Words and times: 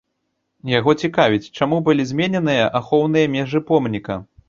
Яго 0.77 0.95
цікавіць, 1.03 1.51
чаму 1.59 1.77
былі 1.91 2.09
змененыя 2.15 2.65
ахоўныя 2.83 3.33
межы 3.39 3.67
помніка. 3.73 4.23